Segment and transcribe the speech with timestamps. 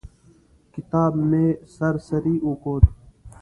[0.73, 1.45] کتاب مې
[1.75, 2.83] سر سري وکوت.